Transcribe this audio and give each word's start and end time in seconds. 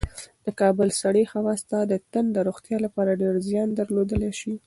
د 0.45 0.47
کابل 0.59 0.89
سړې 1.01 1.23
هوا 1.33 1.53
ستا 1.63 1.79
د 1.91 1.93
تن 2.11 2.25
د 2.33 2.37
روغتیا 2.47 2.77
لپاره 2.85 3.19
ډېر 3.21 3.35
زیان 3.49 3.69
درلودلی 3.79 4.31
شي. 4.39 4.53